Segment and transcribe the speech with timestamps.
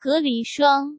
[0.00, 0.98] 隔离霜